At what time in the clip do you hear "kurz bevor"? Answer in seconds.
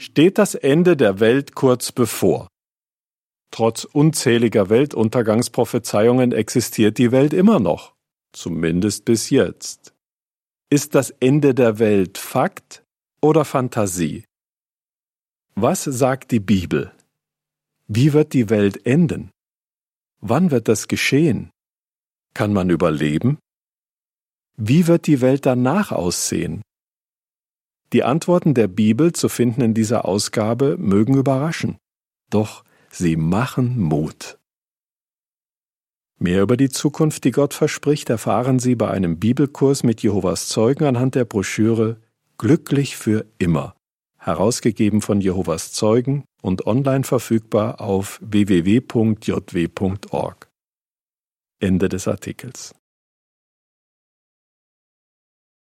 1.54-2.46